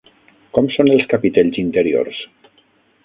[0.57, 2.27] Com són els capitells interiors?